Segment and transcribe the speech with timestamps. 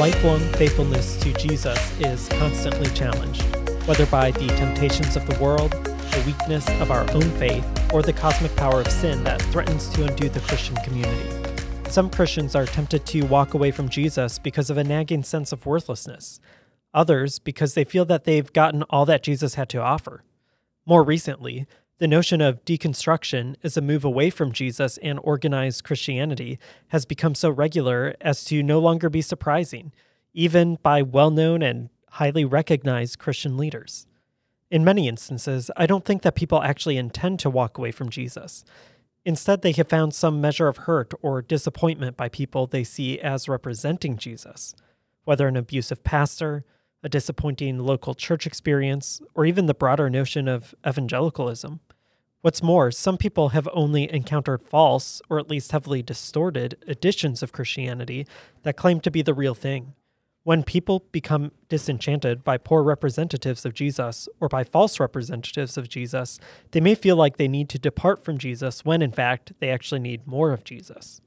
[0.00, 3.42] lifelong faithfulness to Jesus is constantly challenged,
[3.86, 8.10] whether by the temptations of the world, the weakness of our own faith, or the
[8.10, 11.30] cosmic power of sin that threatens to undo the Christian community.
[11.90, 15.66] Some Christians are tempted to walk away from Jesus because of a nagging sense of
[15.66, 16.40] worthlessness,
[16.94, 20.24] others because they feel that they've gotten all that Jesus had to offer.
[20.86, 21.66] More recently,
[22.00, 26.58] the notion of deconstruction as a move away from Jesus and organized Christianity
[26.88, 29.92] has become so regular as to no longer be surprising,
[30.32, 34.06] even by well known and highly recognized Christian leaders.
[34.70, 38.64] In many instances, I don't think that people actually intend to walk away from Jesus.
[39.26, 43.46] Instead, they have found some measure of hurt or disappointment by people they see as
[43.46, 44.74] representing Jesus,
[45.24, 46.64] whether an abusive pastor,
[47.02, 51.80] a disappointing local church experience, or even the broader notion of evangelicalism.
[52.42, 57.52] What's more, some people have only encountered false, or at least heavily distorted, editions of
[57.52, 58.26] Christianity
[58.62, 59.92] that claim to be the real thing.
[60.42, 66.40] When people become disenchanted by poor representatives of Jesus or by false representatives of Jesus,
[66.70, 70.00] they may feel like they need to depart from Jesus when, in fact, they actually
[70.00, 71.20] need more of Jesus.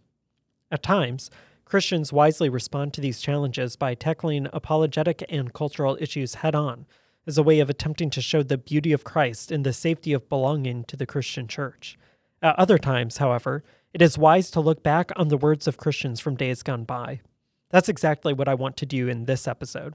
[0.71, 1.29] At times,
[1.63, 6.87] Christians wisely respond to these challenges by tackling apologetic and cultural issues head on
[7.25, 10.29] as a way of attempting to show the beauty of Christ and the safety of
[10.29, 11.97] belonging to the Christian church.
[12.41, 16.19] At other times, however, it is wise to look back on the words of Christians
[16.19, 17.21] from days gone by.
[17.69, 19.93] That's exactly what I want to do in this episode.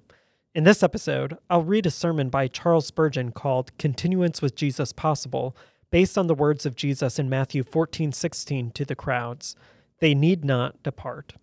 [0.54, 5.54] In this episode, I'll read a sermon by Charles Spurgeon called Continuance with Jesus Possible,
[5.90, 9.54] based on the words of Jesus in Matthew 14:16 to the crowds.
[10.00, 11.34] They need not depart.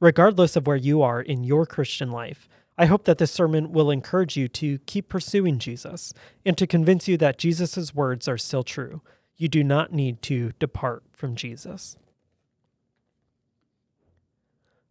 [0.00, 3.90] Regardless of where you are in your Christian life, I hope that this sermon will
[3.90, 6.12] encourage you to keep pursuing Jesus
[6.44, 9.00] and to convince you that Jesus' words are still true.
[9.36, 11.96] You do not need to depart from Jesus.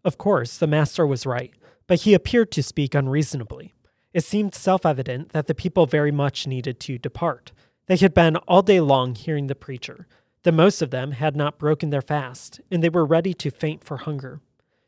[0.03, 1.53] Of course, the master was right,
[1.87, 3.73] but he appeared to speak unreasonably.
[4.13, 7.51] It seemed self evident that the people very much needed to depart.
[7.87, 10.07] They had been all day long hearing the preacher.
[10.43, 13.83] The most of them had not broken their fast, and they were ready to faint
[13.83, 14.41] for hunger.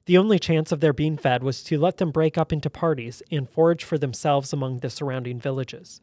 [0.06, 3.24] The only chance of their being fed was to let them break up into parties
[3.32, 6.00] and forage for themselves among the surrounding villages.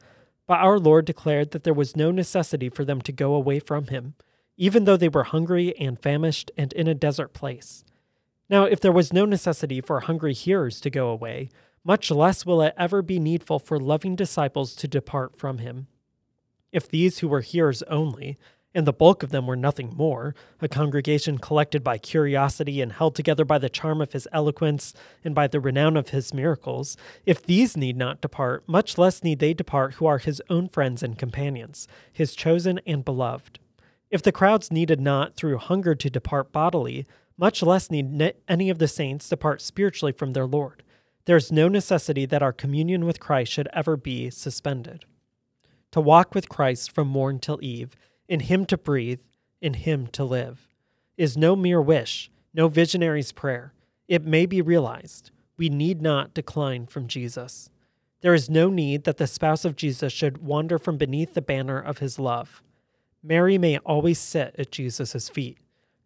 [0.46, 3.86] But our Lord declared that there was no necessity for them to go away from
[3.86, 4.14] him,
[4.56, 7.84] even though they were hungry and famished and in a desert place.
[8.50, 11.48] Now, if there was no necessity for hungry hearers to go away,
[11.84, 15.86] much less will it ever be needful for loving disciples to depart from him.
[16.72, 18.38] If these who were hearers only,
[18.74, 23.14] and the bulk of them were nothing more, a congregation collected by curiosity and held
[23.14, 24.94] together by the charm of his eloquence
[25.24, 26.96] and by the renown of his miracles,
[27.26, 31.02] if these need not depart, much less need they depart who are his own friends
[31.02, 33.58] and companions, his chosen and beloved.
[34.10, 37.06] If the crowds needed not through hunger to depart bodily,
[37.38, 40.82] much less need any of the saints depart spiritually from their Lord.
[41.24, 45.04] There is no necessity that our communion with Christ should ever be suspended.
[45.92, 47.94] To walk with Christ from morn till eve,
[48.28, 49.20] in Him to breathe,
[49.60, 50.68] in Him to live,
[51.16, 53.72] is no mere wish, no visionary's prayer.
[54.08, 55.30] It may be realized.
[55.56, 57.70] We need not decline from Jesus.
[58.20, 61.78] There is no need that the spouse of Jesus should wander from beneath the banner
[61.78, 62.62] of his love.
[63.22, 65.58] Mary may always sit at Jesus' feet.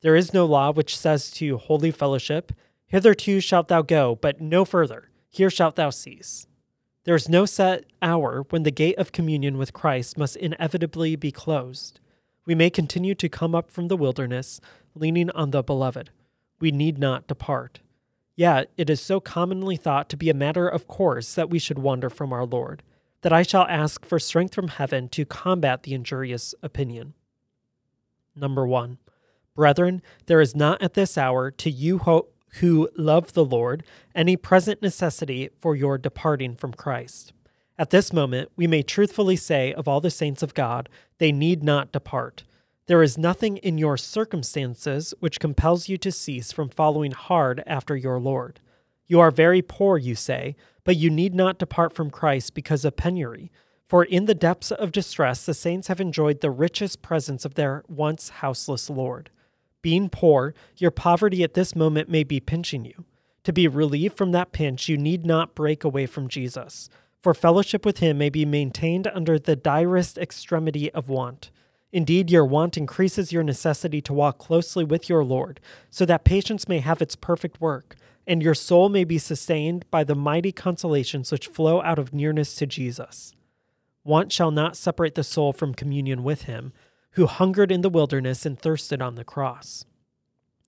[0.03, 2.53] There is no law which says to holy fellowship,
[2.87, 5.11] Hitherto shalt thou go, but no further.
[5.29, 6.47] Here shalt thou cease.
[7.05, 11.31] There is no set hour when the gate of communion with Christ must inevitably be
[11.31, 12.01] closed.
[12.47, 14.61] We may continue to come up from the wilderness,
[14.95, 16.11] leaning on the beloved.
[16.61, 17.81] We need not depart.
[18.37, 21.79] Yet it is so commonly thought to be a matter of course that we should
[21.79, 22.83] wander from our Lord,
[23.23, 27.15] that I shall ask for strength from heaven to combat the injurious opinion.
[28.37, 28.99] Number one,
[29.55, 32.29] brethren, there is not at this hour to you ho-
[32.61, 33.83] who love the Lord
[34.15, 37.33] any present necessity for your departing from Christ.
[37.79, 40.89] At this moment, we may truthfully say of all the saints of God,
[41.19, 42.45] they need not depart.
[42.87, 47.97] There is nothing in your circumstances which compels you to cease from following hard after
[47.97, 48.61] your Lord.
[49.07, 52.97] You are very poor, you say, but you need not depart from Christ because of
[52.97, 53.51] penury.
[53.89, 57.83] For in the depths of distress, the saints have enjoyed the richest presence of their
[57.89, 59.31] once houseless Lord.
[59.83, 63.05] Being poor, your poverty at this moment may be pinching you.
[63.45, 66.89] To be relieved from that pinch, you need not break away from Jesus
[67.27, 71.51] for fellowship with him may be maintained under the direst extremity of want.
[71.91, 75.59] Indeed, your want increases your necessity to walk closely with your Lord,
[75.91, 77.97] so that patience may have its perfect work,
[78.29, 82.55] and your soul may be sustained by the mighty consolations which flow out of nearness
[82.55, 83.35] to Jesus.
[84.05, 86.73] Want shall not separate the soul from communion with him,
[87.15, 89.85] who hungered in the wilderness and thirsted on the cross.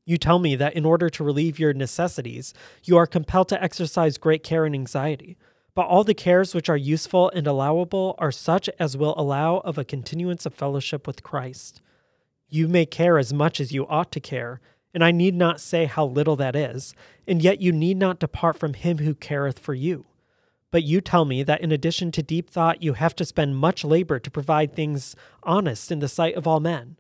[0.05, 2.53] You tell me that in order to relieve your necessities,
[2.83, 5.37] you are compelled to exercise great care and anxiety.
[5.79, 9.79] But all the cares which are useful and allowable are such as will allow of
[9.79, 11.81] a continuance of fellowship with Christ.
[12.49, 14.61] You may care as much as you ought to care,
[14.93, 16.97] and I need not say how little that is,
[17.29, 20.07] and yet you need not depart from him who careth for you.
[20.73, 23.85] But you tell me that in addition to deep thought, you have to spend much
[23.85, 25.15] labor to provide things
[25.45, 26.97] honest in the sight of all men.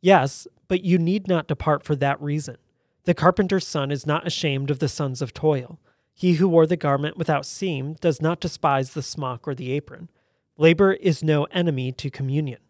[0.00, 2.56] Yes, but you need not depart for that reason.
[3.04, 5.78] The carpenter's son is not ashamed of the sons of toil.
[6.18, 10.08] He who wore the garment without seam does not despise the smock or the apron.
[10.56, 12.60] Labor is no enemy to communion.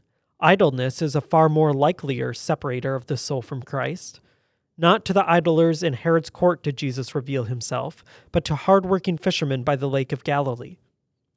[0.40, 4.20] Idleness is a far more likelier separator of the soul from Christ.
[4.76, 9.62] Not to the idlers in Herod's court did Jesus reveal himself, but to hard-working fishermen
[9.62, 10.78] by the lake of Galilee.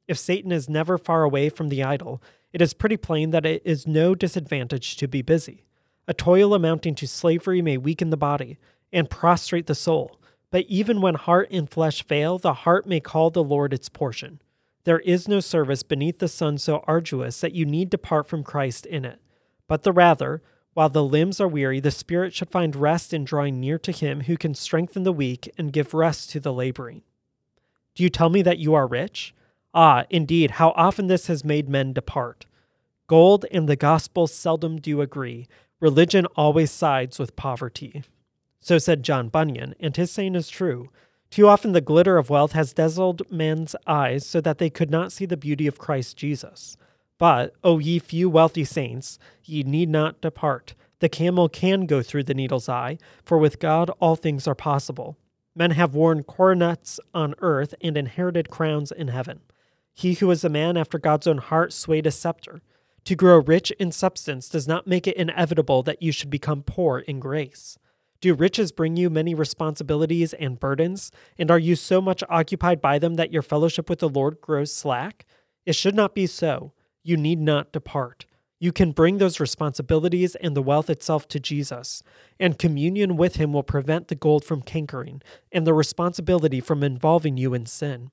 [0.08, 2.20] If Satan is never far away from the idle,
[2.52, 5.62] it is pretty plain that it is no disadvantage to be busy.
[6.08, 8.58] A toil amounting to slavery may weaken the body
[8.92, 10.19] and prostrate the soul,
[10.50, 14.40] but even when heart and flesh fail, the heart may call the Lord its portion.
[14.84, 18.86] There is no service beneath the sun so arduous that you need depart from Christ
[18.86, 19.20] in it,
[19.68, 20.42] but the rather,
[20.74, 24.22] while the limbs are weary, the spirit should find rest in drawing near to him
[24.22, 27.02] who can strengthen the weak and give rest to the laboring.
[27.94, 29.34] Do you tell me that you are rich?
[29.74, 32.46] Ah, indeed, how often this has made men depart.
[33.06, 35.46] Gold and the gospel seldom do agree,
[35.80, 38.02] Religion always sides with poverty.
[38.60, 40.90] So said John Bunyan, and his saying is true.
[41.30, 45.12] Too often the glitter of wealth has dazzled men's eyes so that they could not
[45.12, 46.76] see the beauty of Christ Jesus.
[47.18, 50.74] But, O ye few wealthy saints, ye need not depart.
[51.00, 55.16] The camel can go through the needle's eye, for with God all things are possible.
[55.54, 59.40] Men have worn coronets on earth and inherited crowns in heaven.
[59.94, 62.62] He who is a man after God's own heart swayed a scepter.
[63.04, 66.98] To grow rich in substance does not make it inevitable that you should become poor
[67.00, 67.78] in grace.
[68.20, 72.98] Do riches bring you many responsibilities and burdens, and are you so much occupied by
[72.98, 75.24] them that your fellowship with the Lord grows slack?
[75.64, 76.72] It should not be so.
[77.02, 78.26] You need not depart.
[78.58, 82.02] You can bring those responsibilities and the wealth itself to Jesus,
[82.38, 87.38] and communion with Him will prevent the gold from cankering and the responsibility from involving
[87.38, 88.10] you in sin.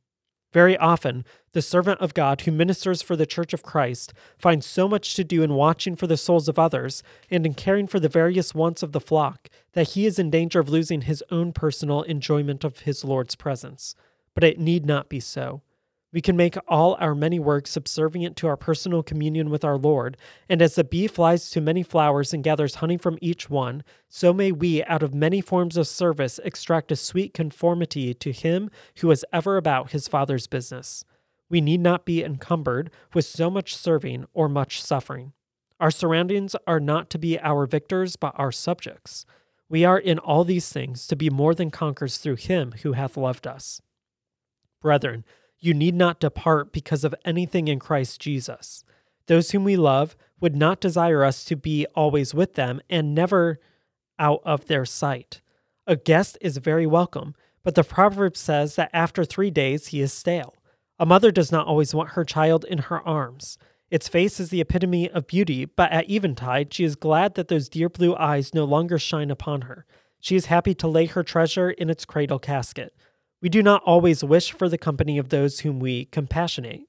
[0.57, 4.87] Very often, the servant of God who ministers for the church of Christ finds so
[4.87, 8.09] much to do in watching for the souls of others and in caring for the
[8.09, 12.01] various wants of the flock that he is in danger of losing his own personal
[12.01, 13.93] enjoyment of his Lord's presence.
[14.33, 15.61] But it need not be so.
[16.13, 20.15] We can make all our many works subservient to our personal communion with our Lord,
[20.47, 24.33] and as the bee flies to many flowers and gathers honey from each one, so
[24.33, 28.69] may we, out of many forms of service, extract a sweet conformity to Him
[28.99, 31.03] who is ever about His Father's business.
[31.49, 35.33] We need not be encumbered with so much serving or much suffering.
[35.79, 39.25] Our surroundings are not to be our victors, but our subjects.
[39.69, 43.17] We are in all these things to be more than conquerors through Him who hath
[43.17, 43.81] loved us.
[44.81, 45.25] Brethren,
[45.59, 48.83] you need not depart because of anything in Christ Jesus.
[49.27, 53.59] Those whom we love would not desire us to be always with them and never
[54.19, 55.41] out of their sight.
[55.85, 60.13] A guest is very welcome, but the proverb says that after three days he is
[60.13, 60.55] stale.
[60.99, 63.57] A mother does not always want her child in her arms.
[63.89, 67.69] Its face is the epitome of beauty, but at eventide she is glad that those
[67.69, 69.85] dear blue eyes no longer shine upon her.
[70.19, 72.93] She is happy to lay her treasure in its cradle casket.
[73.39, 76.87] We do not always wish for the company of those whom we compassionate.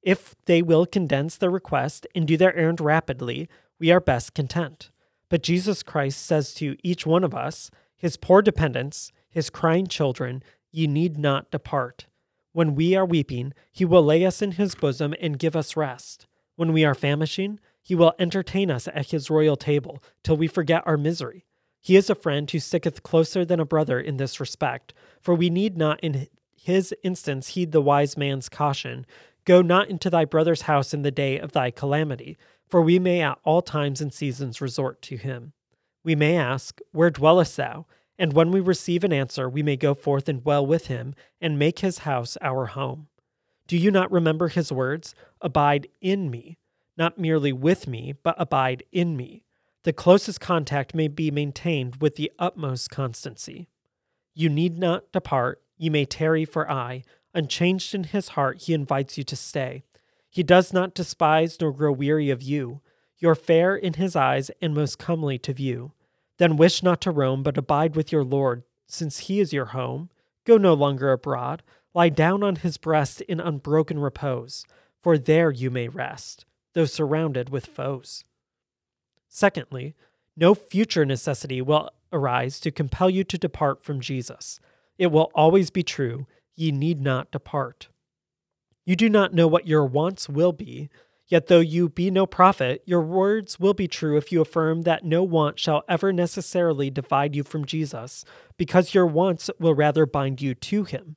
[0.00, 3.48] If they will condense their request and do their errand rapidly,
[3.80, 4.90] we are best content.
[5.28, 10.42] But Jesus Christ says to each one of us, his poor dependents, his crying children,
[10.70, 12.06] ye need not depart.
[12.52, 16.26] When we are weeping, he will lay us in his bosom and give us rest.
[16.54, 20.84] When we are famishing, he will entertain us at his royal table till we forget
[20.86, 21.44] our misery.
[21.80, 25.50] He is a friend who sticketh closer than a brother in this respect, for we
[25.50, 29.06] need not in his instance heed the wise man's caution
[29.48, 33.22] Go not into thy brother's house in the day of thy calamity, for we may
[33.22, 35.54] at all times and seasons resort to him.
[36.04, 37.86] We may ask, Where dwellest thou?
[38.18, 41.58] And when we receive an answer, we may go forth and dwell with him, and
[41.58, 43.06] make his house our home.
[43.66, 45.14] Do you not remember his words?
[45.40, 46.58] Abide in me,
[46.98, 49.44] not merely with me, but abide in me
[49.84, 53.68] the closest contact may be maintained with the utmost constancy.
[54.34, 57.04] You need not depart, ye may tarry for I.
[57.34, 59.84] Unchanged in his heart, he invites you to stay.
[60.28, 62.80] He does not despise nor grow weary of you.
[63.18, 65.92] You're fair in his eyes and most comely to view.
[66.38, 70.10] Then wish not to roam, but abide with your Lord, since he is your home.
[70.44, 71.62] Go no longer abroad.
[71.94, 74.64] Lie down on his breast in unbroken repose,
[75.02, 76.44] for there you may rest,
[76.74, 78.22] though surrounded with foes.
[79.28, 79.94] Secondly,
[80.36, 84.60] no future necessity will arise to compel you to depart from Jesus.
[84.98, 87.88] It will always be true, ye need not depart.
[88.84, 90.88] You do not know what your wants will be,
[91.26, 95.04] yet though you be no prophet, your words will be true if you affirm that
[95.04, 98.24] no want shall ever necessarily divide you from Jesus,
[98.56, 101.16] because your wants will rather bind you to him.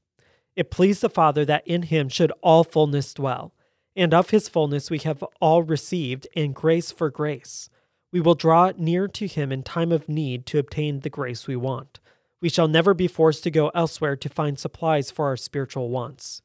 [0.56, 3.54] It pleased the Father that in him should all fullness dwell,
[3.96, 7.70] and of his fullness we have all received, and grace for grace.
[8.12, 11.56] We will draw near to him in time of need to obtain the grace we
[11.56, 12.00] want.
[12.42, 16.42] We shall never be forced to go elsewhere to find supplies for our spiritual wants.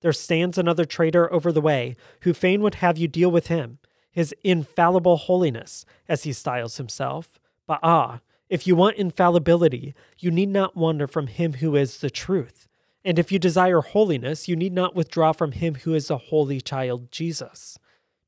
[0.00, 3.78] There stands another traitor over the way, who fain would have you deal with him,
[4.10, 7.38] his infallible holiness, as he styles himself.
[7.66, 12.10] But ah, if you want infallibility, you need not wander from him who is the
[12.10, 12.66] truth.
[13.04, 16.60] And if you desire holiness, you need not withdraw from him who is the holy
[16.60, 17.78] child, Jesus.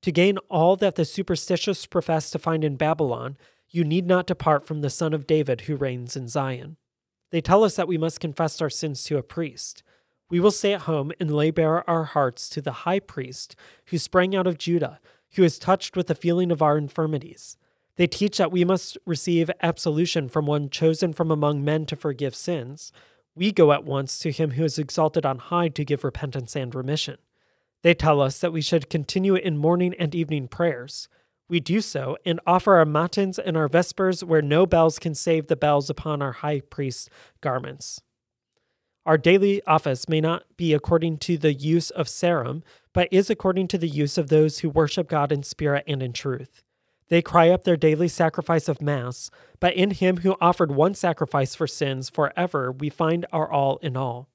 [0.02, 3.36] To gain all that the superstitious profess to find in Babylon,
[3.70, 6.76] you need not depart from the Son of David who reigns in Zion.
[7.30, 9.82] They tell us that we must confess our sins to a priest.
[10.28, 13.54] We will stay at home and lay bare our hearts to the high priest
[13.86, 14.98] who sprang out of Judah,
[15.34, 17.56] who is touched with the feeling of our infirmities.
[17.96, 22.34] They teach that we must receive absolution from one chosen from among men to forgive
[22.34, 22.92] sins.
[23.34, 26.74] We go at once to him who is exalted on high to give repentance and
[26.74, 27.18] remission.
[27.82, 31.08] They tell us that we should continue in morning and evening prayers.
[31.48, 35.48] We do so and offer our matins and our vespers where no bells can save
[35.48, 37.10] the bells upon our high priest
[37.40, 38.00] garments.
[39.04, 42.62] Our daily office may not be according to the use of Sarum,
[42.92, 46.12] but is according to the use of those who worship God in spirit and in
[46.12, 46.62] truth.
[47.08, 51.54] They cry up their daily sacrifice of Mass, but in Him who offered one sacrifice
[51.54, 54.28] for sins forever we find our all in all.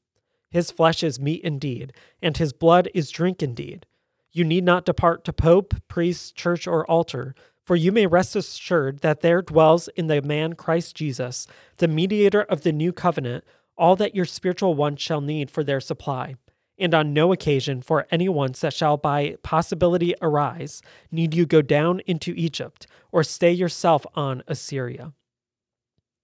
[0.50, 3.86] His flesh is meat indeed, and His blood is drink indeed.
[4.32, 7.36] You need not depart to pope, priest, church, or altar,
[7.66, 12.44] for you may rest assured that there dwells in the man Christ Jesus, the mediator
[12.44, 13.44] of the new covenant,
[13.78, 16.36] all that your spiritual wants shall need for their supply.
[16.80, 21.62] And on no occasion for any wants that shall by possibility arise need you go
[21.62, 25.14] down into Egypt or stay yourself on Assyria.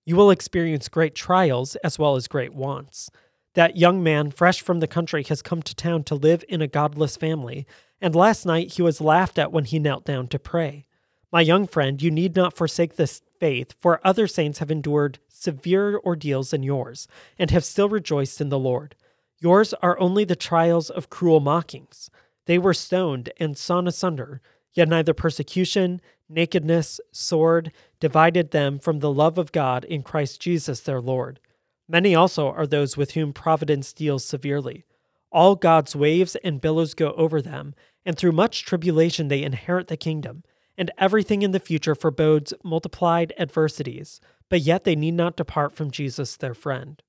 [0.05, 3.09] You will experience great trials as well as great wants.
[3.55, 6.67] That young man, fresh from the country, has come to town to live in a
[6.67, 7.67] godless family
[8.03, 10.85] and last night he was laughed at when he knelt down to pray.
[11.31, 15.97] My young friend, you need not forsake this faith, for other saints have endured severe
[16.03, 17.07] ordeals than yours,
[17.39, 18.97] and have still rejoiced in the Lord.
[19.39, 22.09] Yours are only the trials of cruel mockings.
[22.45, 24.41] They were stoned and sawn asunder,
[24.73, 30.81] yet neither persecution, nakedness, sword divided them from the love of God in Christ Jesus
[30.81, 31.39] their Lord.
[31.87, 34.85] Many also are those with whom providence deals severely.
[35.31, 37.75] All God's waves and billows go over them,
[38.05, 40.43] and through much tribulation they inherit the kingdom,
[40.77, 45.91] and everything in the future forebodes multiplied adversities, but yet they need not depart from
[45.91, 47.01] Jesus their friend.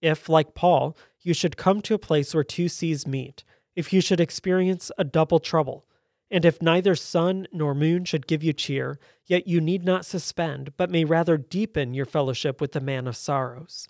[0.00, 3.44] If, like Paul, you should come to a place where two seas meet,
[3.76, 5.86] if you should experience a double trouble,
[6.30, 10.72] and if neither sun nor moon should give you cheer, yet you need not suspend,
[10.76, 13.86] but may rather deepen your fellowship with the man of sorrows.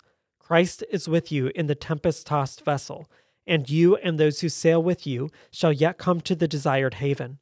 [0.49, 3.07] Christ is with you in the tempest tossed vessel
[3.49, 7.39] and you and those who sail with you shall yet come to the desired haven.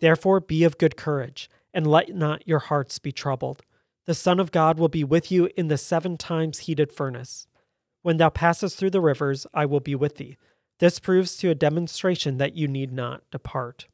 [0.00, 3.60] Therefore be of good courage, and let not your hearts be troubled.
[4.06, 7.46] The Son of God will be with you in the seven times heated furnace.
[8.00, 10.38] When thou passest through the rivers, I will be with thee.
[10.78, 13.86] This proves to a demonstration that you need not depart.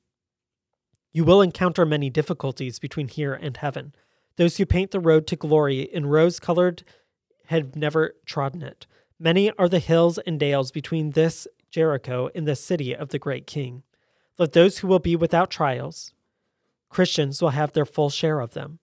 [1.12, 3.92] You will encounter many difficulties between here and heaven.
[4.36, 6.84] Those who paint the road to glory in rose colored
[7.46, 8.86] have never trodden it.
[9.18, 13.46] Many are the hills and dales between this Jericho and the city of the great
[13.46, 13.82] king.
[14.38, 16.12] Let those who will be without trials,
[16.88, 18.78] Christians will have their full share of them.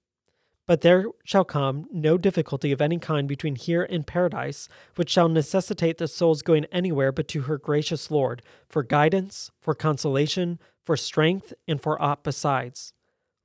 [0.65, 5.27] But there shall come no difficulty of any kind between here and paradise, which shall
[5.27, 10.96] necessitate the soul's going anywhere but to her gracious Lord, for guidance, for consolation, for
[10.96, 12.93] strength, and for aught besides.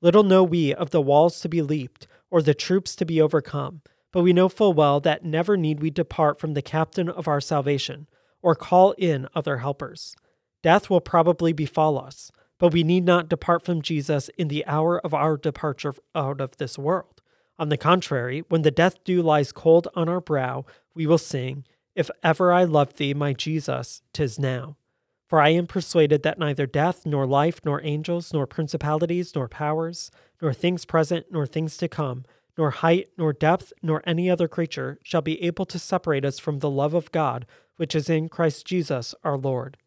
[0.01, 3.81] Little know we of the walls to be leaped, or the troops to be overcome,
[4.11, 7.41] but we know full well that never need we depart from the captain of our
[7.41, 8.07] salvation,
[8.41, 10.15] or call in other helpers.
[10.61, 14.99] Death will probably befall us, but we need not depart from Jesus in the hour
[14.99, 17.21] of our departure out of this world.
[17.57, 21.65] On the contrary, when the death dew lies cold on our brow, we will sing,
[21.95, 24.77] If ever I loved thee, my Jesus, tis now.
[25.27, 30.09] For I am persuaded that neither death, nor life, nor angels, nor principalities, nor powers,
[30.41, 32.25] nor things present, nor things to come,
[32.59, 36.59] nor height, nor depth, nor any other creature shall be able to separate us from
[36.59, 37.47] the love of God
[37.77, 39.77] which is in Christ Jesus our Lord.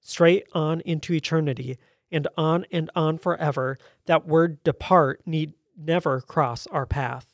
[0.00, 1.76] Straight on into eternity,
[2.10, 7.31] and on and on forever, that word depart need never cross our path.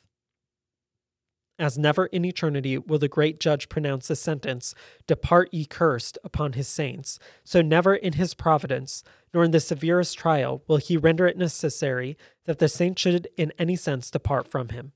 [1.59, 4.73] As never in eternity will the great judge pronounce the sentence,
[5.05, 10.17] Depart ye cursed, upon his saints, so never in his providence, nor in the severest
[10.17, 14.69] trial, will he render it necessary that the saint should in any sense depart from
[14.69, 14.93] him.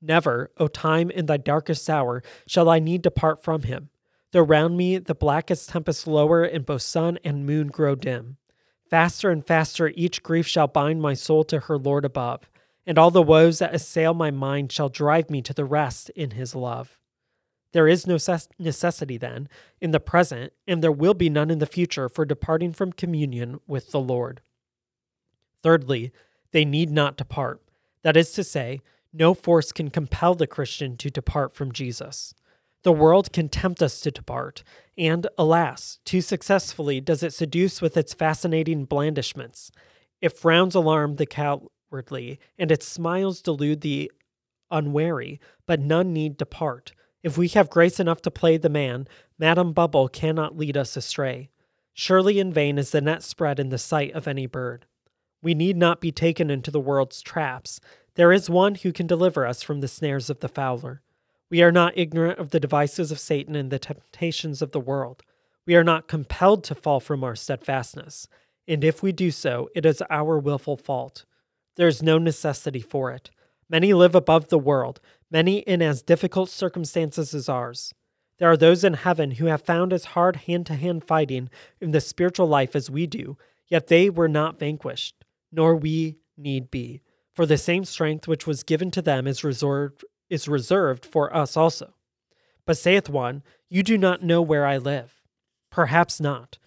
[0.00, 3.88] Never, O time, in thy darkest hour, shall I need depart from him.
[4.32, 8.36] Though round me the blackest tempest lower, and both sun and moon grow dim.
[8.90, 12.48] Faster and faster each grief shall bind my soul to her Lord above
[12.86, 16.32] and all the woes that assail my mind shall drive me to the rest in
[16.32, 16.98] his love.
[17.72, 18.16] There is no
[18.58, 19.48] necessity, then,
[19.80, 23.60] in the present, and there will be none in the future, for departing from communion
[23.66, 24.40] with the Lord.
[25.62, 26.12] Thirdly,
[26.52, 27.60] they need not depart.
[28.02, 28.80] That is to say,
[29.12, 32.34] no force can compel the Christian to depart from Jesus.
[32.82, 34.62] The world can tempt us to depart,
[34.96, 39.72] and alas, too successfully does it seduce with its fascinating blandishments.
[40.20, 44.10] It frowns alarm the cal- outwardly, and its smiles delude the
[44.70, 46.92] unwary, but none need depart.
[47.22, 49.06] If we have grace enough to play the man,
[49.38, 51.50] Madam Bubble cannot lead us astray.
[51.94, 54.86] Surely in vain is the net spread in the sight of any bird.
[55.42, 57.80] We need not be taken into the world's traps.
[58.14, 61.02] There is one who can deliver us from the snares of the fowler.
[61.48, 65.22] We are not ignorant of the devices of Satan and the temptations of the world.
[65.64, 68.28] We are not compelled to fall from our steadfastness,
[68.68, 71.24] and if we do so, it is our wilful fault.
[71.76, 73.30] There is no necessity for it.
[73.68, 77.92] Many live above the world, many in as difficult circumstances as ours.
[78.38, 81.48] There are those in heaven who have found as hard hand to hand fighting
[81.80, 86.70] in the spiritual life as we do, yet they were not vanquished, nor we need
[86.70, 87.02] be.
[87.34, 91.56] For the same strength which was given to them is reserved, is reserved for us
[91.56, 91.94] also.
[92.64, 95.22] But saith one, You do not know where I live.
[95.70, 96.58] Perhaps not.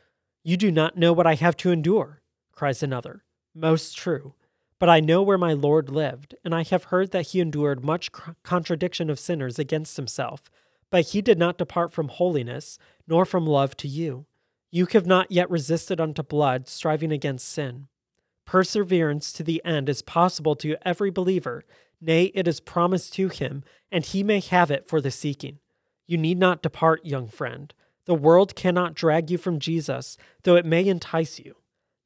[0.44, 3.24] You do not know what I have to endure, cries another.
[3.56, 4.34] Most true.
[4.80, 8.12] But I know where my Lord lived, and I have heard that he endured much
[8.44, 10.50] contradiction of sinners against himself.
[10.90, 14.26] But he did not depart from holiness, nor from love to you.
[14.72, 17.88] You have not yet resisted unto blood, striving against sin.
[18.46, 21.66] Perseverance to the end is possible to every believer,
[22.02, 25.60] nay, it is promised to him, and he may have it for the seeking.
[26.08, 27.74] You need not depart, young friend.
[28.06, 31.58] The world cannot drag you from Jesus, though it may entice you.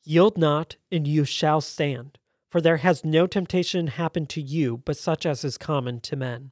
[0.04, 2.18] Yield not, and you shall stand
[2.54, 6.52] for there has no temptation happened to you but such as is common to men.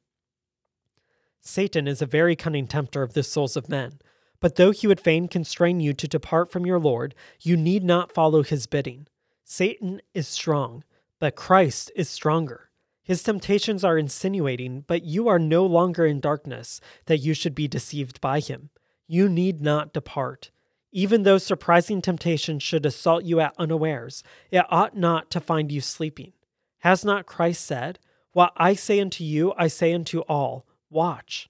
[1.40, 4.00] Satan is a very cunning tempter of the souls of men,
[4.40, 8.10] but though he would fain constrain you to depart from your Lord, you need not
[8.10, 9.06] follow his bidding.
[9.44, 10.82] Satan is strong,
[11.20, 12.70] but Christ is stronger.
[13.04, 17.68] His temptations are insinuating, but you are no longer in darkness, that you should be
[17.68, 18.70] deceived by him.
[19.06, 20.50] You need not depart.
[20.92, 25.80] Even though surprising temptation should assault you at unawares, it ought not to find you
[25.80, 26.32] sleeping.
[26.80, 27.98] Has not Christ said,
[28.32, 31.48] What I say unto you, I say unto all, watch?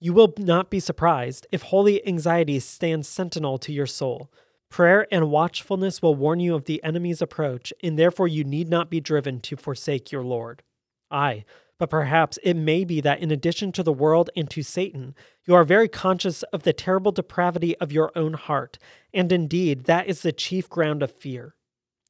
[0.00, 4.30] You will not be surprised if holy anxiety stands sentinel to your soul.
[4.70, 8.90] Prayer and watchfulness will warn you of the enemy's approach, and therefore you need not
[8.90, 10.62] be driven to forsake your Lord.
[11.10, 11.44] Aye,
[11.80, 15.14] but perhaps it may be that in addition to the world and to Satan,
[15.46, 18.78] you are very conscious of the terrible depravity of your own heart,
[19.14, 21.54] and indeed that is the chief ground of fear.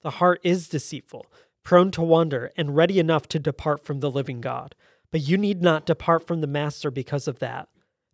[0.02, 1.24] The heart is deceitful,
[1.62, 4.74] prone to wander, and ready enough to depart from the living God.
[5.12, 7.68] But you need not depart from the Master because of that.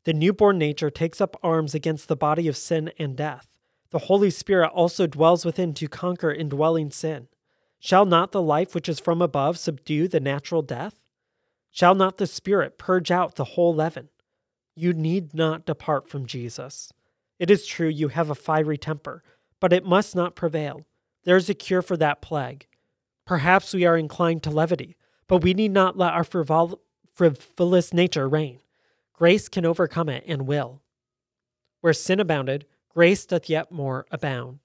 [0.04, 3.48] The newborn nature takes up arms against the body of sin and death.
[3.92, 7.28] The Holy Spirit also dwells within to conquer indwelling sin.
[7.80, 11.00] Shall not the life which is from above subdue the natural death?
[11.76, 14.08] Shall not the Spirit purge out the whole leaven?
[14.74, 16.90] You need not depart from Jesus.
[17.38, 19.22] It is true you have a fiery temper,
[19.60, 20.86] but it must not prevail.
[21.24, 22.66] There is a cure for that plague.
[23.26, 24.96] Perhaps we are inclined to levity,
[25.28, 26.78] but we need not let our frivol-
[27.12, 28.60] frivolous nature reign.
[29.12, 30.80] Grace can overcome it and will.
[31.82, 34.60] Where sin abounded, grace doth yet more abound.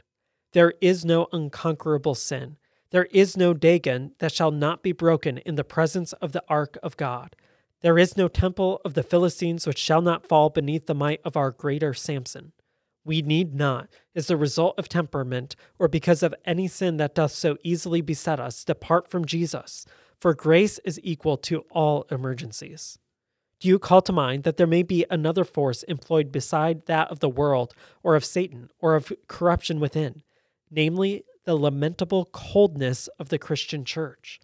[0.54, 2.56] There is no unconquerable sin.
[2.92, 6.78] There is no Dagon that shall not be broken in the presence of the ark
[6.84, 7.36] of God.
[7.80, 11.38] There is no temple of the Philistines which shall not fall beneath the might of
[11.38, 12.52] our greater Samson.
[13.04, 17.32] We need not, as the result of temperament, or because of any sin that doth
[17.32, 19.86] so easily beset us, depart from Jesus,
[20.20, 23.00] for grace is equal to all emergencies.
[23.60, 27.20] Do you call to mind that there may be another force employed beside that of
[27.20, 27.74] the world,
[28.04, 30.24] or of Satan, or of corruption within,
[30.70, 34.40] namely the lamentable coldness of the Christian church.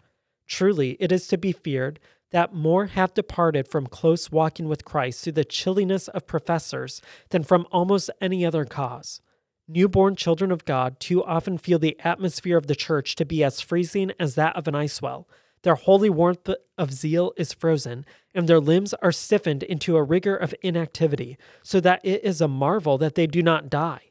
[0.46, 5.24] Truly, it is to be feared that more have departed from close walking with Christ
[5.24, 9.20] through the chilliness of professors than from almost any other cause.
[9.66, 13.60] Newborn children of God too often feel the atmosphere of the church to be as
[13.60, 15.28] freezing as that of an ice well.
[15.62, 20.36] Their holy warmth of zeal is frozen, and their limbs are stiffened into a rigor
[20.36, 24.07] of inactivity, so that it is a marvel that they do not die.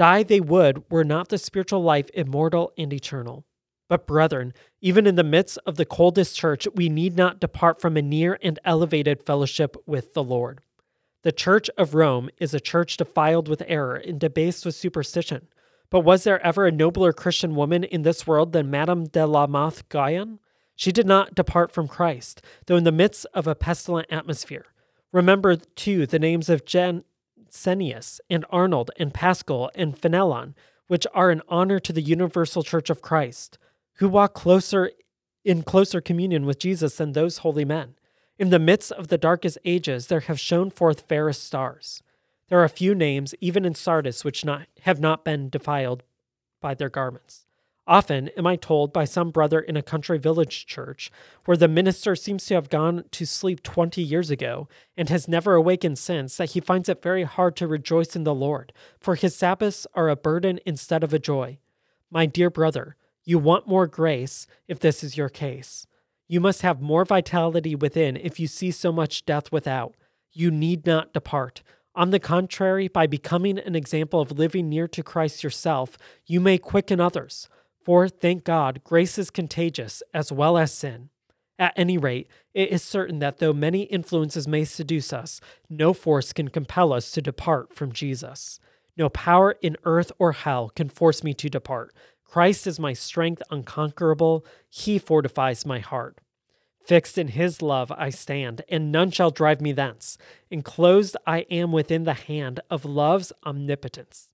[0.00, 3.44] Die they would, were not the spiritual life immortal and eternal.
[3.86, 7.98] But, brethren, even in the midst of the coldest church, we need not depart from
[7.98, 10.62] a near and elevated fellowship with the Lord.
[11.22, 15.48] The Church of Rome is a church defiled with error and debased with superstition.
[15.90, 19.46] But was there ever a nobler Christian woman in this world than Madame de la
[19.46, 20.38] Mothe Guyon?
[20.76, 24.64] She did not depart from Christ, though in the midst of a pestilent atmosphere.
[25.12, 26.64] Remember, too, the names of
[27.50, 30.54] Jansenius and Arnauld and Pascal and Fenelon,
[30.86, 33.58] which are an honor to the universal church of Christ,
[33.94, 34.90] who walk closer
[35.44, 37.94] in closer communion with Jesus than those holy men.
[38.38, 42.02] In the midst of the darkest ages, there have shone forth fairest stars.
[42.48, 46.02] There are few names, even in Sardis, which not, have not been defiled
[46.60, 47.46] by their garments.
[47.90, 51.10] Often am I told by some brother in a country village church,
[51.44, 55.54] where the minister seems to have gone to sleep twenty years ago and has never
[55.54, 59.34] awakened since, that he finds it very hard to rejoice in the Lord, for his
[59.34, 61.58] Sabbaths are a burden instead of a joy.
[62.12, 65.88] My dear brother, you want more grace if this is your case.
[66.28, 69.96] You must have more vitality within if you see so much death without.
[70.32, 71.62] You need not depart.
[71.96, 76.56] On the contrary, by becoming an example of living near to Christ yourself, you may
[76.56, 77.48] quicken others.
[77.82, 81.08] For, thank God, grace is contagious as well as sin.
[81.58, 86.32] At any rate, it is certain that though many influences may seduce us, no force
[86.32, 88.58] can compel us to depart from Jesus.
[88.96, 91.94] No power in earth or hell can force me to depart.
[92.24, 96.18] Christ is my strength unconquerable, he fortifies my heart.
[96.84, 100.16] Fixed in his love I stand, and none shall drive me thence.
[100.50, 104.29] Enclosed I am within the hand of love's omnipotence.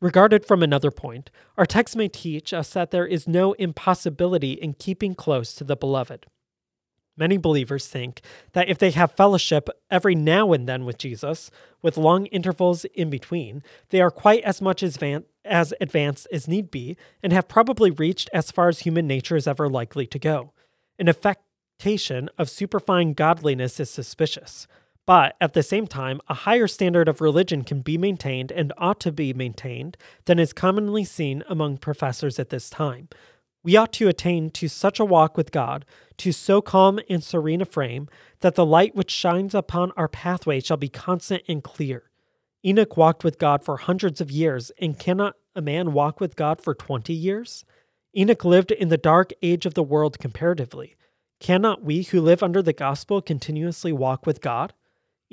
[0.00, 4.72] Regarded from another point, our text may teach us that there is no impossibility in
[4.72, 6.26] keeping close to the beloved.
[7.18, 8.22] Many believers think
[8.54, 11.50] that if they have fellowship every now and then with Jesus,
[11.82, 14.96] with long intervals in between, they are quite as much as
[15.80, 19.68] advanced as need be and have probably reached as far as human nature is ever
[19.68, 20.54] likely to go.
[20.98, 24.66] An affectation of superfine godliness is suspicious.
[25.10, 29.00] But at the same time, a higher standard of religion can be maintained and ought
[29.00, 29.96] to be maintained
[30.26, 33.08] than is commonly seen among professors at this time.
[33.64, 35.84] We ought to attain to such a walk with God,
[36.18, 40.60] to so calm and serene a frame, that the light which shines upon our pathway
[40.60, 42.04] shall be constant and clear.
[42.64, 46.60] Enoch walked with God for hundreds of years, and cannot a man walk with God
[46.60, 47.64] for twenty years?
[48.16, 50.94] Enoch lived in the dark age of the world comparatively.
[51.40, 54.72] Cannot we who live under the gospel continuously walk with God?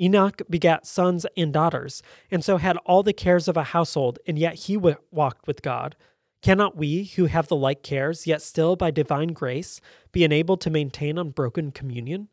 [0.00, 4.38] Enoch begat sons and daughters, and so had all the cares of a household, and
[4.38, 5.96] yet he w- walked with God.
[6.40, 9.80] Cannot we, who have the like cares, yet still by divine grace,
[10.12, 12.28] be enabled to maintain unbroken communion?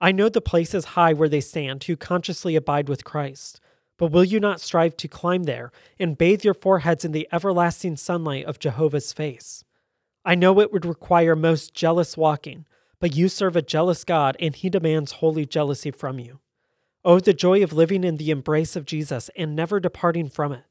[0.00, 3.60] I know the places high where they stand who consciously abide with Christ.
[3.96, 7.96] But will you not strive to climb there and bathe your foreheads in the everlasting
[7.96, 9.64] sunlight of Jehovah's face?
[10.24, 12.66] I know it would require most jealous walking,
[12.98, 16.40] but you serve a jealous God, and he demands holy jealousy from you.
[17.06, 20.64] Oh, the joy of living in the embrace of Jesus and never departing from it.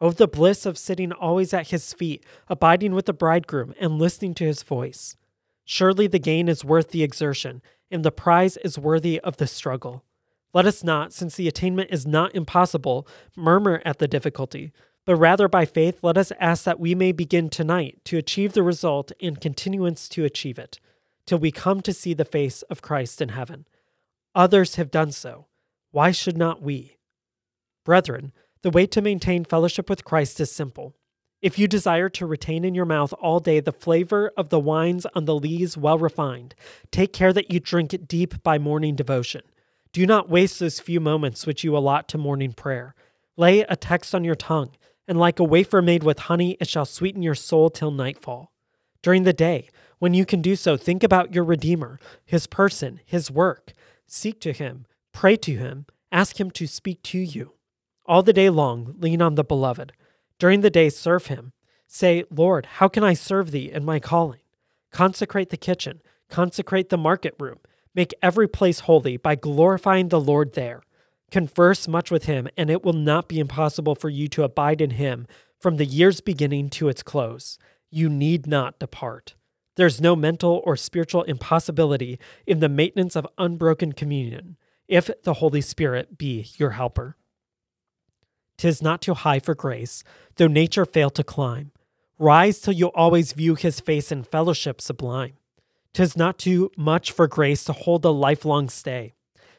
[0.00, 4.34] Oh, the bliss of sitting always at his feet, abiding with the bridegroom and listening
[4.34, 5.16] to his voice.
[5.64, 10.04] Surely the gain is worth the exertion, and the prize is worthy of the struggle.
[10.52, 14.72] Let us not, since the attainment is not impossible, murmur at the difficulty,
[15.04, 18.62] but rather by faith let us ask that we may begin tonight to achieve the
[18.62, 20.78] result and continuance to achieve it,
[21.26, 23.66] till we come to see the face of Christ in heaven.
[24.34, 25.47] Others have done so.
[25.98, 26.96] Why should not we?
[27.84, 28.32] Brethren,
[28.62, 30.94] the way to maintain fellowship with Christ is simple.
[31.42, 35.06] If you desire to retain in your mouth all day the flavor of the wines
[35.16, 36.54] on the lees well refined,
[36.92, 39.42] take care that you drink it deep by morning devotion.
[39.92, 42.94] Do not waste those few moments which you allot to morning prayer.
[43.36, 44.70] Lay a text on your tongue,
[45.08, 48.52] and like a wafer made with honey, it shall sweeten your soul till nightfall.
[49.02, 53.32] During the day, when you can do so, think about your Redeemer, his person, his
[53.32, 53.72] work.
[54.06, 54.86] Seek to him,
[55.18, 57.54] Pray to him, ask him to speak to you.
[58.06, 59.90] All the day long, lean on the beloved.
[60.38, 61.50] During the day, serve him.
[61.88, 64.38] Say, Lord, how can I serve thee in my calling?
[64.92, 67.58] Consecrate the kitchen, consecrate the market room,
[67.96, 70.82] make every place holy by glorifying the Lord there.
[71.32, 74.90] Converse much with him, and it will not be impossible for you to abide in
[74.90, 75.26] him
[75.58, 77.58] from the year's beginning to its close.
[77.90, 79.34] You need not depart.
[79.74, 84.56] There's no mental or spiritual impossibility in the maintenance of unbroken communion
[84.88, 87.16] if the Holy Spirit be your helper.
[88.56, 90.02] Tis not too high for grace,
[90.36, 91.70] though nature fail to climb.
[92.18, 95.34] Rise till you always view his face in fellowship sublime.
[95.92, 99.14] 'Tis not too much for grace to hold a lifelong stay.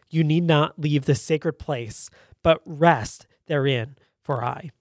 [0.10, 2.10] You need not leave the sacred place,
[2.44, 4.72] but rest therein for aye.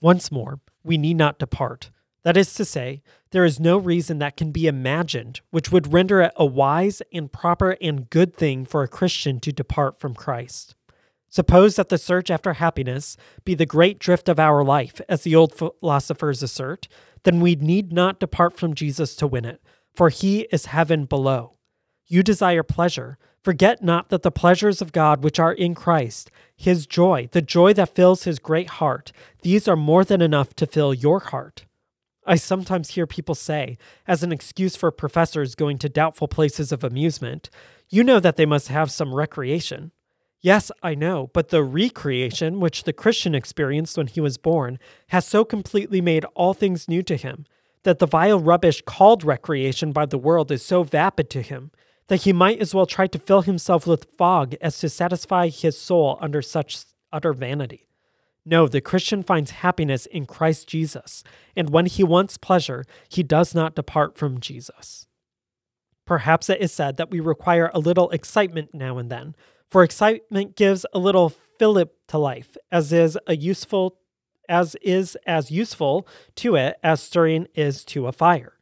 [0.00, 1.90] Once more, we need not depart.
[2.24, 6.22] That is to say, there is no reason that can be imagined which would render
[6.22, 10.74] it a wise and proper and good thing for a Christian to depart from Christ.
[11.28, 15.34] Suppose that the search after happiness be the great drift of our life, as the
[15.34, 16.88] old philosophers assert,
[17.24, 19.60] then we need not depart from Jesus to win it,
[19.92, 21.56] for he is heaven below.
[22.06, 23.18] You desire pleasure.
[23.42, 27.74] Forget not that the pleasures of God which are in Christ, his joy, the joy
[27.74, 31.66] that fills his great heart, these are more than enough to fill your heart.
[32.26, 36.82] I sometimes hear people say, as an excuse for professors going to doubtful places of
[36.82, 37.50] amusement,
[37.88, 39.92] you know that they must have some recreation.
[40.40, 45.26] Yes, I know, but the recreation which the Christian experienced when he was born has
[45.26, 47.46] so completely made all things new to him
[47.84, 51.70] that the vile rubbish called recreation by the world is so vapid to him
[52.08, 55.78] that he might as well try to fill himself with fog as to satisfy his
[55.78, 56.78] soul under such
[57.12, 57.88] utter vanity.
[58.46, 61.24] No, the Christian finds happiness in Christ Jesus,
[61.56, 65.06] and when he wants pleasure, he does not depart from Jesus.
[66.04, 69.34] Perhaps it is said that we require a little excitement now and then,
[69.70, 73.96] for excitement gives a little fillip to life, as is a useful
[74.46, 78.58] as is as useful to it as stirring is to a fire.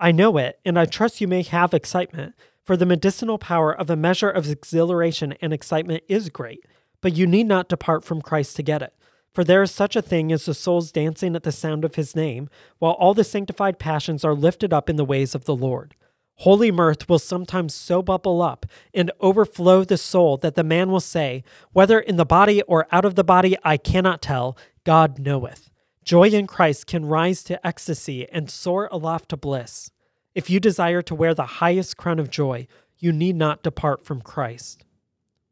[0.00, 3.90] I know it, and I trust you may have excitement, for the medicinal power of
[3.90, 6.64] a measure of exhilaration and excitement is great,
[7.02, 8.94] but you need not depart from Christ to get it.
[9.36, 12.16] For there is such a thing as the soul's dancing at the sound of his
[12.16, 15.94] name, while all the sanctified passions are lifted up in the ways of the Lord.
[16.36, 21.00] Holy mirth will sometimes so bubble up and overflow the soul that the man will
[21.00, 21.44] say,
[21.74, 25.68] Whether in the body or out of the body, I cannot tell, God knoweth.
[26.02, 29.90] Joy in Christ can rise to ecstasy and soar aloft to bliss.
[30.34, 32.68] If you desire to wear the highest crown of joy,
[32.98, 34.86] you need not depart from Christ.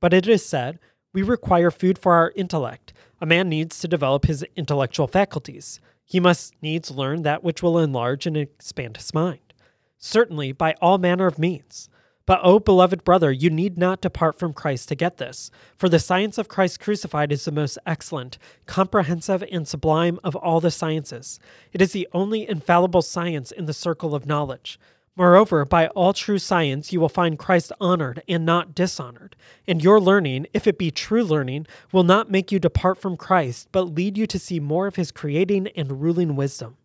[0.01, 0.79] But it is said,
[1.15, 2.93] we require food for our intellect.
[3.21, 5.81] A man needs to develop his intellectual faculties.
[6.05, 9.55] He must needs learn that which will enlarge and expand his mind.
[9.97, 11.89] Certainly, by all manner of means.
[12.27, 15.91] But, O oh, beloved brother, you need not depart from Christ to get this, for
[15.91, 20.71] the science of Christ crucified is the most excellent, comprehensive, and sublime of all the
[20.71, 21.39] sciences.
[21.73, 24.79] It is the only infallible science in the circle of knowledge.
[25.17, 29.37] Moreover, by all true science you will find Christ honored and not dishonored.
[29.67, 33.69] And your learning, if it be true learning, will not make you depart from Christ,
[33.71, 36.77] but lead you to see more of his creating and ruling wisdom.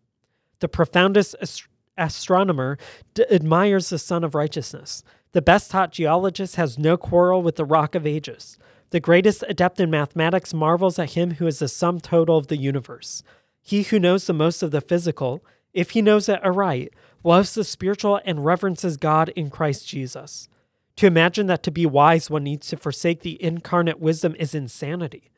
[0.60, 2.78] The profoundest ast- astronomer
[3.16, 5.04] d- admires the Sun of Righteousness.
[5.32, 8.58] The best taught geologist has no quarrel with the Rock of Ages.
[8.92, 12.58] The greatest adept in mathematics marvels at him who is the sum total of the
[12.58, 13.24] universe.
[13.62, 17.64] He who knows the most of the physical, if he knows it aright, loves the
[17.64, 20.48] spiritual, and reverences God in Christ Jesus.
[20.98, 25.32] To imagine that to be wise one needs to forsake the incarnate wisdom is insanity.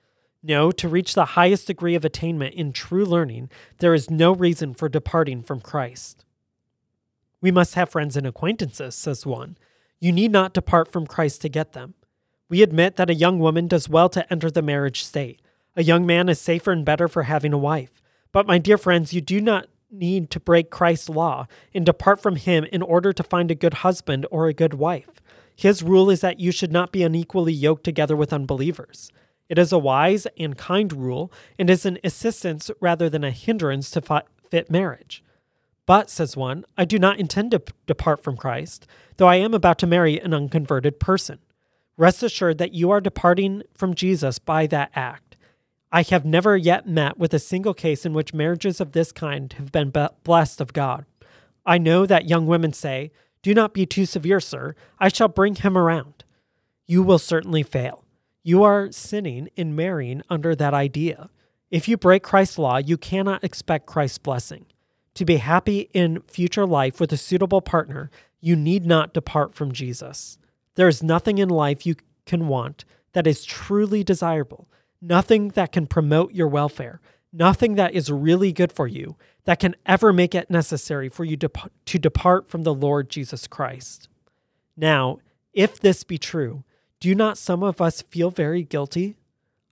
[0.43, 4.73] No, to reach the highest degree of attainment in true learning, there is no reason
[4.73, 6.25] for departing from Christ.
[7.41, 9.57] We must have friends and acquaintances, says one.
[9.99, 11.93] You need not depart from Christ to get them.
[12.49, 15.41] We admit that a young woman does well to enter the marriage state.
[15.75, 18.01] A young man is safer and better for having a wife.
[18.31, 22.35] But, my dear friends, you do not need to break Christ's law and depart from
[22.35, 25.21] him in order to find a good husband or a good wife.
[25.55, 29.11] His rule is that you should not be unequally yoked together with unbelievers.
[29.49, 33.91] It is a wise and kind rule and is an assistance rather than a hindrance
[33.91, 35.23] to fit marriage.
[35.85, 39.77] But, says one, I do not intend to depart from Christ, though I am about
[39.79, 41.39] to marry an unconverted person.
[41.97, 45.35] Rest assured that you are departing from Jesus by that act.
[45.91, 49.51] I have never yet met with a single case in which marriages of this kind
[49.53, 49.91] have been
[50.23, 51.05] blessed of God.
[51.65, 54.75] I know that young women say, Do not be too severe, sir.
[54.99, 56.23] I shall bring him around.
[56.87, 58.05] You will certainly fail.
[58.41, 61.29] You are sinning in marrying under that idea.
[61.69, 64.65] If you break Christ's law, you cannot expect Christ's blessing.
[65.15, 69.73] To be happy in future life with a suitable partner, you need not depart from
[69.73, 70.37] Jesus.
[70.75, 74.69] There is nothing in life you can want that is truly desirable
[75.01, 77.01] nothing that can promote your welfare,
[77.33, 81.35] nothing that is really good for you that can ever make it necessary for you
[81.37, 81.49] to,
[81.85, 84.07] to depart from the Lord Jesus Christ.
[84.77, 85.19] Now,
[85.53, 86.63] if this be true,
[86.99, 89.17] do not some of us feel very guilty?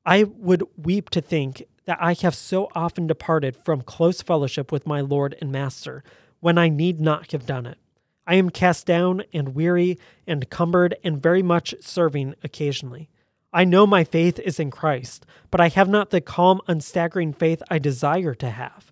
[0.05, 4.87] I would weep to think that I have so often departed from close fellowship with
[4.87, 6.03] my Lord and Master
[6.39, 7.77] when I need not have done it.
[8.25, 13.09] I am cast down and weary and cumbered and very much serving occasionally.
[13.51, 17.63] I know my faith is in Christ, but I have not the calm, unstaggering faith
[17.69, 18.91] I desire to have.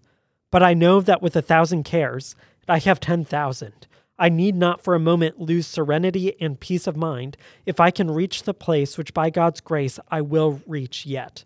[0.50, 2.36] But I know that with a thousand cares,
[2.68, 3.88] I have ten thousand.
[4.18, 8.10] I need not for a moment lose serenity and peace of mind if I can
[8.10, 11.44] reach the place which by God's grace I will reach yet.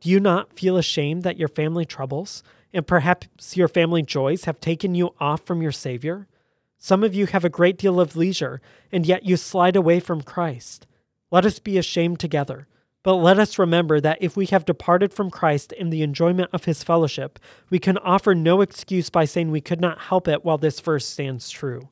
[0.00, 2.42] Do you not feel ashamed that your family troubles
[2.74, 6.28] and perhaps your family joys have taken you off from your Savior?
[6.76, 8.60] Some of you have a great deal of leisure,
[8.92, 10.86] and yet you slide away from Christ.
[11.34, 12.68] Let us be ashamed together.
[13.02, 16.66] But let us remember that if we have departed from Christ in the enjoyment of
[16.66, 20.58] his fellowship, we can offer no excuse by saying we could not help it while
[20.58, 21.88] this verse stands true.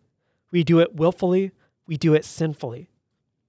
[0.52, 1.50] We do it willfully,
[1.88, 2.88] we do it sinfully.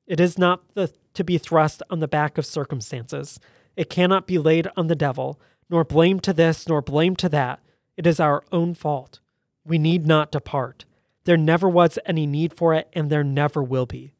[0.07, 3.39] It is not the, to be thrust on the back of circumstances.
[3.77, 7.59] It cannot be laid on the devil, nor blame to this, nor blame to that.
[7.97, 9.19] It is our own fault.
[9.63, 10.85] We need not depart.
[11.25, 14.15] There never was any need for it, and there never will be.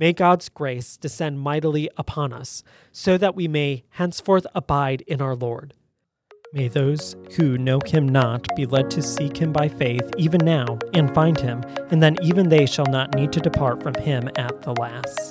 [0.00, 5.34] May God's grace descend mightily upon us, so that we may henceforth abide in our
[5.34, 5.74] Lord.
[6.52, 10.78] May those who know him not be led to seek him by faith even now
[10.94, 14.62] and find him, and then even they shall not need to depart from him at
[14.62, 15.30] the last.